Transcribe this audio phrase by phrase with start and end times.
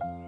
[0.00, 0.27] 了。